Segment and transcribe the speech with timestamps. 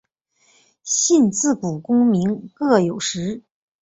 [0.83, 3.43] 信自古功名各有时。